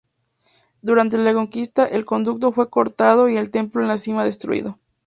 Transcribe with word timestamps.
Durante 0.81 1.19
la 1.19 1.31
conquista 1.31 1.85
el 1.85 2.01
acueducto 2.01 2.51
fue 2.51 2.71
cortado 2.71 3.29
y 3.29 3.37
el 3.37 3.51
templo 3.51 3.83
en 3.83 3.87
la 3.87 3.99
cima 3.99 4.23
destruido. 4.25 4.79